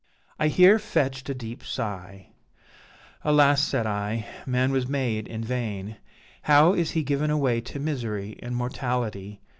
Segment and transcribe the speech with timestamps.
[0.39, 2.29] "I here fetched a deep sigh,
[3.23, 5.97] 'Alas,' said I, 'man was made in vain!
[6.41, 9.41] How is he given away to misery and mortality!